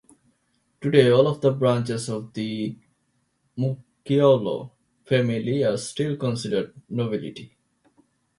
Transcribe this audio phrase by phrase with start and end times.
[0.81, 2.75] Today, all of the branches of the
[3.55, 4.71] Mucciolo
[5.05, 7.55] family are still considered nobility.